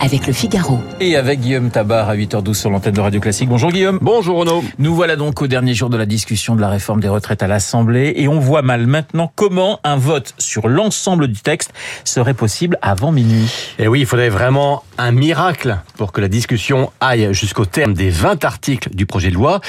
avec 0.00 0.26
le 0.26 0.32
Figaro. 0.32 0.78
Et 0.98 1.16
avec 1.16 1.40
Guillaume 1.40 1.70
Tabar 1.70 2.08
à 2.08 2.16
8h12 2.16 2.54
sur 2.54 2.70
l'antenne 2.70 2.94
de 2.94 3.00
Radio 3.00 3.20
Classique. 3.20 3.48
Bonjour 3.48 3.70
Guillaume. 3.70 3.98
Bonjour 4.00 4.38
Renaud. 4.38 4.64
Nous 4.78 4.94
voilà 4.94 5.16
donc 5.16 5.42
au 5.42 5.46
dernier 5.46 5.74
jour 5.74 5.90
de 5.90 5.96
la 5.96 6.06
discussion 6.06 6.56
de 6.56 6.60
la 6.60 6.68
réforme 6.68 7.00
des 7.00 7.08
retraites 7.08 7.42
à 7.42 7.46
l'Assemblée 7.46 8.14
et 8.16 8.26
on 8.26 8.38
voit 8.38 8.62
mal 8.62 8.86
maintenant 8.86 9.30
comment 9.34 9.78
un 9.84 9.96
vote 9.96 10.34
sur 10.38 10.68
l'ensemble 10.68 11.28
du 11.28 11.40
texte 11.40 11.72
serait 12.04 12.34
possible 12.34 12.78
avant 12.80 13.12
minuit. 13.12 13.50
Et 13.78 13.88
oui, 13.88 14.00
il 14.00 14.06
faudrait 14.06 14.30
vraiment 14.30 14.84
un 14.96 15.12
miracle 15.12 15.78
pour 15.96 16.12
que 16.12 16.20
la 16.20 16.28
discussion 16.28 16.90
aille 17.00 17.32
jusqu'au 17.34 17.66
terme 17.66 17.92
des 17.92 18.10
20 18.10 18.44
articles 18.44 18.90
du 18.94 19.04
projet 19.04 19.28
de 19.28 19.34
loi. 19.34 19.60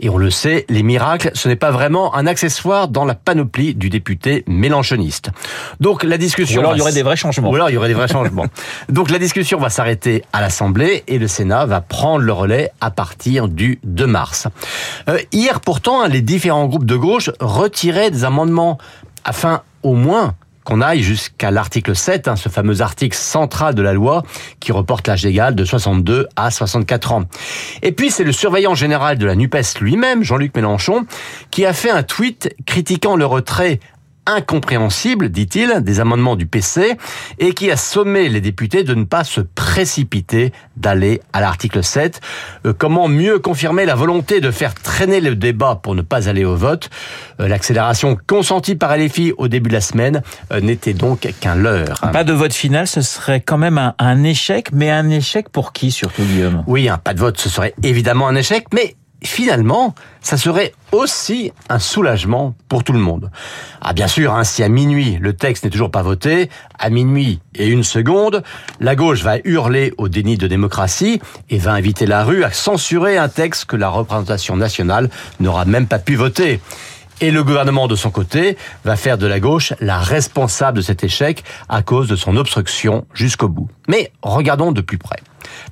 Et 0.00 0.08
on 0.08 0.18
le 0.18 0.30
sait, 0.30 0.66
les 0.68 0.82
miracles, 0.82 1.30
ce 1.34 1.48
n'est 1.48 1.56
pas 1.56 1.70
vraiment 1.70 2.14
un 2.14 2.26
accessoire 2.26 2.88
dans 2.88 3.04
la 3.04 3.14
panoplie 3.14 3.74
du 3.74 3.88
député 3.88 4.42
mélanchoniste. 4.46 5.30
Donc 5.80 6.02
la 6.02 6.18
discussion... 6.18 6.60
Ou 6.60 6.64
alors 6.64 6.74
il 6.74 6.78
y 6.78 6.82
aurait 6.82 6.92
des 6.92 7.02
vrais 7.02 7.16
changements. 7.16 7.50
Ou 7.50 7.54
alors 7.54 7.70
il 7.70 7.74
y 7.74 7.76
aurait 7.76 7.88
des 7.88 7.94
vrais 7.94 8.08
changements. 8.12 8.46
Donc 8.88 9.10
la 9.10 9.18
discussion 9.18 9.58
va 9.58 9.70
s'arrêter 9.76 10.24
à 10.32 10.40
l'Assemblée 10.40 11.04
et 11.06 11.18
le 11.18 11.28
Sénat 11.28 11.66
va 11.66 11.82
prendre 11.82 12.24
le 12.24 12.32
relais 12.32 12.70
à 12.80 12.90
partir 12.90 13.46
du 13.46 13.78
2 13.84 14.06
mars. 14.06 14.48
Euh, 15.10 15.18
hier 15.32 15.60
pourtant, 15.60 16.06
les 16.06 16.22
différents 16.22 16.66
groupes 16.66 16.86
de 16.86 16.96
gauche 16.96 17.30
retiraient 17.40 18.10
des 18.10 18.24
amendements 18.24 18.78
afin 19.22 19.60
au 19.82 19.92
moins 19.92 20.34
qu'on 20.64 20.80
aille 20.80 21.02
jusqu'à 21.02 21.50
l'article 21.50 21.94
7, 21.94 22.26
hein, 22.26 22.36
ce 22.36 22.48
fameux 22.48 22.80
article 22.80 23.16
central 23.16 23.74
de 23.74 23.82
la 23.82 23.92
loi 23.92 24.22
qui 24.60 24.72
reporte 24.72 25.06
l'âge 25.08 25.24
légal 25.24 25.54
de 25.54 25.64
62 25.64 26.26
à 26.36 26.50
64 26.50 27.12
ans. 27.12 27.24
Et 27.82 27.92
puis 27.92 28.10
c'est 28.10 28.24
le 28.24 28.32
surveillant 28.32 28.74
général 28.74 29.18
de 29.18 29.26
la 29.26 29.34
NUPES 29.34 29.78
lui-même, 29.82 30.22
Jean-Luc 30.24 30.56
Mélenchon, 30.56 31.04
qui 31.50 31.66
a 31.66 31.74
fait 31.74 31.90
un 31.90 32.02
tweet 32.02 32.56
critiquant 32.64 33.14
le 33.14 33.26
retrait 33.26 33.78
incompréhensible, 34.26 35.28
dit-il, 35.28 35.80
des 35.80 36.00
amendements 36.00 36.36
du 36.36 36.46
PC 36.46 36.96
et 37.38 37.54
qui 37.54 37.70
a 37.70 37.76
sommé 37.76 38.28
les 38.28 38.40
députés 38.40 38.84
de 38.84 38.94
ne 38.94 39.04
pas 39.04 39.24
se 39.24 39.40
précipiter 39.40 40.52
d'aller 40.76 41.20
à 41.32 41.40
l'article 41.40 41.82
7. 41.82 42.20
Euh, 42.66 42.72
comment 42.76 43.08
mieux 43.08 43.38
confirmer 43.38 43.84
la 43.84 43.94
volonté 43.94 44.40
de 44.40 44.50
faire 44.50 44.74
traîner 44.74 45.20
le 45.20 45.34
débat 45.34 45.78
pour 45.82 45.94
ne 45.94 46.02
pas 46.02 46.28
aller 46.28 46.44
au 46.44 46.56
vote? 46.56 46.90
Euh, 47.40 47.48
L'accélération 47.48 48.16
consentie 48.26 48.74
par 48.74 48.96
LFI 48.96 49.32
au 49.38 49.48
début 49.48 49.68
de 49.68 49.74
la 49.74 49.80
semaine 49.80 50.22
euh, 50.52 50.60
n'était 50.60 50.94
donc 50.94 51.28
qu'un 51.40 51.54
leurre. 51.54 52.00
Pas 52.12 52.24
de 52.24 52.32
vote 52.32 52.52
final, 52.52 52.86
ce 52.86 53.02
serait 53.02 53.40
quand 53.40 53.58
même 53.58 53.78
un, 53.78 53.94
un 53.98 54.24
échec, 54.24 54.68
mais 54.72 54.90
un 54.90 55.08
échec 55.10 55.48
pour 55.48 55.72
qui 55.72 55.90
surtout 55.90 56.22
Guillaume? 56.22 56.64
Oui, 56.66 56.88
un 56.88 56.98
pas 56.98 57.14
de 57.14 57.20
vote, 57.20 57.38
ce 57.38 57.48
serait 57.48 57.74
évidemment 57.82 58.28
un 58.28 58.34
échec, 58.36 58.66
mais 58.74 58.96
finalement, 59.24 59.94
ça 60.20 60.36
serait 60.36 60.72
aussi 60.92 61.52
un 61.68 61.78
soulagement 61.78 62.54
pour 62.68 62.84
tout 62.84 62.92
le 62.92 62.98
monde. 62.98 63.30
Ah 63.80 63.92
bien 63.92 64.08
sûr, 64.08 64.34
hein, 64.34 64.44
si 64.44 64.62
à 64.62 64.68
minuit 64.68 65.18
le 65.20 65.32
texte 65.32 65.64
n'est 65.64 65.70
toujours 65.70 65.90
pas 65.90 66.02
voté, 66.02 66.50
à 66.78 66.90
minuit 66.90 67.40
et 67.54 67.68
une 67.68 67.84
seconde, 67.84 68.42
la 68.80 68.94
gauche 68.94 69.22
va 69.22 69.38
hurler 69.44 69.92
au 69.98 70.08
déni 70.08 70.36
de 70.36 70.46
démocratie 70.46 71.20
et 71.50 71.58
va 71.58 71.72
inviter 71.72 72.06
la 72.06 72.24
rue 72.24 72.44
à 72.44 72.50
censurer 72.50 73.18
un 73.18 73.28
texte 73.28 73.66
que 73.66 73.76
la 73.76 73.88
représentation 73.88 74.56
nationale 74.56 75.10
n'aura 75.40 75.64
même 75.64 75.86
pas 75.86 75.98
pu 75.98 76.16
voter. 76.16 76.60
Et 77.20 77.30
le 77.30 77.42
gouvernement, 77.42 77.88
de 77.88 77.96
son 77.96 78.10
côté, 78.10 78.58
va 78.84 78.96
faire 78.96 79.16
de 79.16 79.26
la 79.26 79.40
gauche 79.40 79.72
la 79.80 79.98
responsable 79.98 80.78
de 80.78 80.82
cet 80.82 81.02
échec 81.02 81.44
à 81.68 81.82
cause 81.82 82.08
de 82.08 82.16
son 82.16 82.36
obstruction 82.36 83.06
jusqu'au 83.14 83.48
bout. 83.48 83.68
Mais 83.88 84.12
regardons 84.22 84.70
de 84.70 84.82
plus 84.82 84.98
près. 84.98 85.20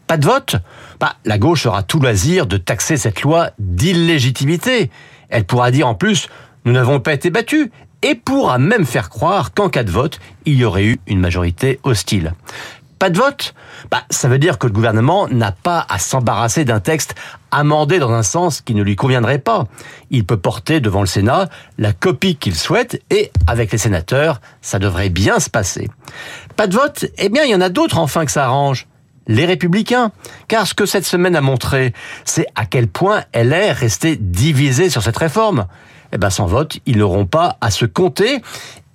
Pas 0.07 0.17
de 0.17 0.25
vote? 0.25 0.57
Bah, 1.01 1.17
La 1.27 1.37
gauche 1.37 1.67
aura 1.67 1.83
tout 1.83 2.01
loisir 2.01 2.47
de 2.47 2.57
taxer 2.57 2.97
cette 2.97 3.21
loi 3.23 3.51
d'illégitimité. 3.59 4.91
Elle 5.29 5.45
pourra 5.45 5.71
dire 5.71 5.87
en 5.87 5.95
plus, 5.95 6.29
nous 6.65 6.73
n'avons 6.73 7.01
pas 7.01 7.13
été 7.13 7.29
battus, 7.29 7.69
et 8.01 8.15
pourra 8.15 8.59
même 8.59 8.85
faire 8.85 9.09
croire 9.09 9.55
qu'en 9.55 9.71
cas 9.71 9.83
de 9.83 9.91
vote, 9.91 10.21
il 10.45 10.55
y 10.55 10.65
aurait 10.65 10.85
eu 10.85 10.99
une 11.07 11.21
majorité 11.21 11.81
hostile 11.85 12.35
pas 13.05 13.11
de 13.11 13.19
vote 13.19 13.55
bah, 13.91 14.05
Ça 14.09 14.29
veut 14.29 14.39
dire 14.39 14.57
que 14.57 14.67
le 14.67 14.73
gouvernement 14.73 15.29
n'a 15.29 15.53
pas 15.53 15.85
à 15.91 15.99
s'embarrasser 15.99 16.65
d'un 16.65 16.81
texte 16.81 17.15
amendé 17.51 17.99
dans 17.99 18.11
un 18.11 18.23
sens 18.23 18.63
qui 18.63 18.75
ne 18.75 18.83
lui 18.83 18.97
conviendrait 18.97 19.41
pas. 19.41 19.67
Il 20.09 20.25
peut 20.25 20.39
porter 20.39 20.81
devant 20.81 21.01
le 21.03 21.07
Sénat 21.07 21.51
la 21.77 21.93
copie 21.93 22.37
qu'il 22.37 22.55
souhaite 22.55 23.03
et 23.11 23.31
avec 23.47 23.73
les 23.73 23.77
sénateurs, 23.77 24.41
ça 24.63 24.79
devrait 24.79 25.11
bien 25.11 25.39
se 25.39 25.51
passer. 25.51 25.91
Pas 26.57 26.67
de 26.67 26.73
vote? 26.73 27.05
Eh 27.19 27.29
bien, 27.29 27.43
il 27.45 27.51
y 27.51 27.55
en 27.55 27.61
a 27.61 27.69
d'autres 27.69 27.99
enfin 27.99 28.25
que 28.25 28.33
ça 28.33 28.47
arrange 28.47 28.87
les 29.27 29.45
républicains. 29.45 30.11
Car 30.49 30.67
ce 30.67 30.73
que 30.73 30.87
cette 30.87 31.05
semaine 31.05 31.37
a 31.37 31.43
montré, 31.43 31.93
c'est 32.25 32.47
à 32.55 32.65
quel 32.65 32.89
point 32.89 33.25
est 33.35 33.73
restée 33.73 34.17
divisée 34.17 34.89
sur 34.89 35.03
cette 35.03 35.19
réforme. 35.19 35.67
Eh 36.13 36.17
ben, 36.17 36.31
sans 36.31 36.47
vote, 36.47 36.79
ils 36.87 36.97
n'auront 36.97 37.27
pas 37.27 37.59
à 37.61 37.71
se 37.71 37.85
compter 37.85 38.41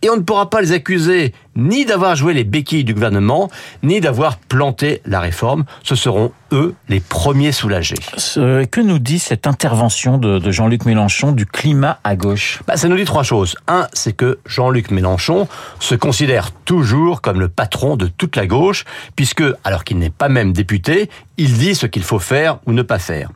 et 0.02 0.10
on 0.10 0.16
ne 0.16 0.22
pourra 0.22 0.50
pas 0.50 0.62
les 0.62 0.72
accuser 0.72 1.34
ni 1.56 1.86
d'avoir 1.86 2.16
joué 2.16 2.34
les 2.34 2.44
béquilles 2.44 2.84
du 2.84 2.94
gouvernement, 2.94 3.50
ni 3.84 4.00
d'avoir 4.02 4.38
planté 4.38 5.02
la 5.06 5.20
réforme. 5.20 5.66
Ce 5.84 5.96
seront 5.96 6.32
eux 6.52 6.74
les 6.88 7.00
premiers 7.00 7.52
soulagés. 7.52 7.96
Ce 8.18 8.66
que 8.66 8.82
nous 8.82 9.00
dit 9.00 9.20
cette 9.20 9.48
intervention 9.48 10.18
de, 10.18 10.52
Jean-Luc 10.52 10.86
Mélenchon 10.86 11.32
du 11.32 11.46
climat 11.46 12.00
à 12.04 12.16
gauche? 12.16 12.62
Bah, 12.68 12.78
Ça 12.78 12.88
nous 12.88 12.96
dit 12.96 13.06
trois 13.06 13.24
choses. 13.24 13.56
Un, 13.68 13.88
c'est 13.94 14.14
que 14.14 14.40
Jean-Luc 14.46 14.92
Mélenchon 14.92 15.48
se 15.80 15.96
considère 15.96 16.52
toujours 16.52 17.22
comme 17.22 17.40
le 17.40 17.50
patron 17.50 17.98
de 17.98 18.08
toute 18.08 18.36
la 18.36 18.48
gauche, 18.48 18.86
puisque, 19.16 19.44
alors 19.64 19.84
qu'il 19.84 20.00
n'est 20.00 20.10
pas 20.10 20.30
même 20.30 20.54
député, 20.54 21.10
il 21.38 21.54
dit 21.58 21.76
ce 21.76 21.86
qu'il 21.86 22.04
faut 22.04 22.20
faire 22.20 22.60
ou 22.66 22.74
ne 22.74 22.82
pas 22.82 23.00
faire. 23.00 23.30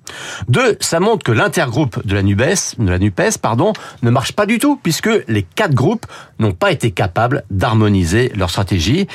Deux, 0.50 0.78
ça 0.80 1.00
montre 1.00 1.24
que 1.24 1.32
l'intergroupe 1.32 2.06
de 2.06 2.16
la 2.16 2.24
NUPES, 2.24 2.80
de 2.80 2.90
la 2.90 3.00
NUPES, 3.00 3.38
pardon, 3.42 3.74
ne 4.02 4.10
marche 4.10 4.34
pas 4.34 4.46
du 4.46 4.60
tout, 4.60 4.80
puisque 4.82 5.10
les 5.28 5.44
quatre 5.44 5.74
groupes 5.74 6.06
n'ont 6.40 6.52
pas 6.52 6.72
été 6.72 6.92
capables 6.92 7.44
d'harmoniser 7.50 8.03
leur 8.36 8.50
stratégie. 8.50 9.08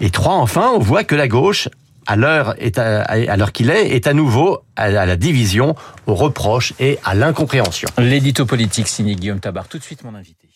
Et 0.00 0.10
trois, 0.10 0.34
enfin, 0.34 0.72
on 0.74 0.78
voit 0.78 1.04
que 1.04 1.14
la 1.14 1.28
gauche, 1.28 1.68
à 2.06 2.16
l'heure 2.16 2.54
qu'il 3.52 3.70
est, 3.70 3.90
est 3.96 4.06
à 4.06 4.14
nouveau 4.14 4.60
à 4.76 4.90
la 4.90 5.16
division, 5.16 5.74
aux 6.06 6.14
reproches 6.14 6.72
et 6.78 6.98
à 7.04 7.14
l'incompréhension. 7.14 7.88
L'édito 7.98 8.46
politique 8.46 8.88
signé 8.88 9.14
Guillaume 9.14 9.40
Tabar. 9.40 9.68
Tout 9.68 9.78
de 9.78 9.82
suite, 9.82 10.04
mon 10.04 10.14
invité. 10.14 10.48